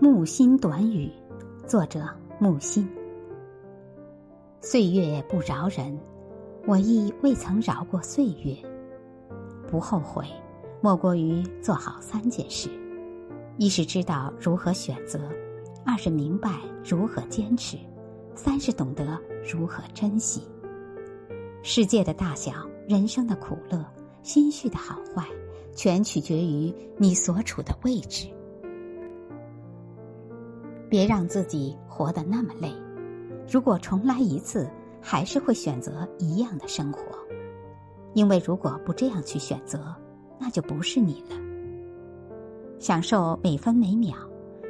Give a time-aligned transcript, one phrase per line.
[0.00, 1.08] 木心短语，
[1.68, 2.04] 作者
[2.40, 2.86] 木心。
[4.60, 5.96] 岁月不饶人，
[6.66, 8.56] 我亦未曾饶过岁月。
[9.70, 10.24] 不后悔，
[10.80, 12.68] 莫过于做好三件事：
[13.56, 15.20] 一是知道如何选择；
[15.86, 16.50] 二是明白
[16.84, 17.78] 如何坚持；
[18.34, 19.16] 三是懂得
[19.48, 20.42] 如何珍惜。
[21.62, 22.52] 世界的大小，
[22.88, 23.82] 人生的苦乐，
[24.22, 25.24] 心绪的好坏，
[25.72, 28.26] 全取决于你所处的位置。
[30.94, 32.72] 别让自己活得那么累。
[33.50, 34.70] 如果重来一次，
[35.02, 37.00] 还是会选择一样的生活，
[38.12, 39.92] 因为如果不这样去选择，
[40.38, 41.36] 那就不是你了。
[42.78, 44.14] 享受每分每秒，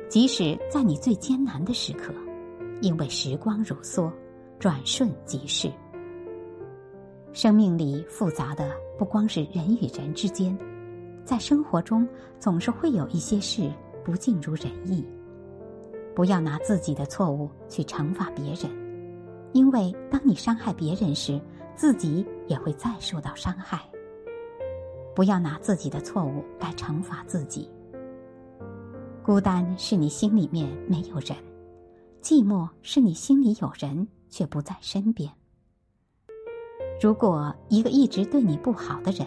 [0.09, 2.11] 即使在你最艰难的时刻，
[2.81, 4.11] 因为时光如梭，
[4.59, 5.71] 转瞬即逝。
[7.35, 10.59] 生命里复杂的不光是人与人之间，
[11.23, 13.71] 在生活中总是会有一些事
[14.03, 15.05] 不尽如人意。
[16.15, 18.71] 不要拿自己的错误去惩罚别人，
[19.53, 21.41] 因为当你伤害别人时，
[21.75, 23.81] 自己也会再受到伤害。
[25.15, 27.71] 不要拿自己的错误来惩罚自己。
[29.23, 31.37] 孤单是你心里面没有人，
[32.23, 35.31] 寂寞是你心里有人却不在身边。
[37.01, 39.27] 如果一个一直对你不好的人，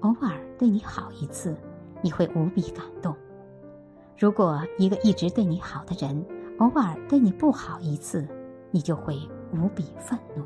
[0.00, 1.56] 偶尔对你好一次，
[2.02, 3.16] 你会无比感动。
[4.20, 6.22] 如果一个一直对你好的人，
[6.58, 8.28] 偶尔对你不好一次，
[8.70, 9.18] 你就会
[9.54, 10.44] 无比愤怒。